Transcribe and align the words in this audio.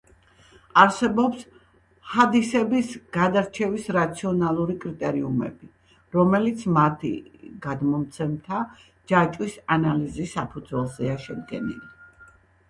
არსებობს 0.83 1.41
ჰადისების 2.13 2.87
გადარჩევის 3.17 3.85
რაციონალური 3.97 4.77
კრიტერიუმები, 4.87 5.69
რომელიც 6.17 6.65
მათი 6.79 7.13
გადმომცემთა 7.69 8.63
ჯაჭვის 9.15 9.59
ანალიზის 9.79 10.37
საფუძველზეა 10.41 11.21
შედგენილი. 11.29 12.29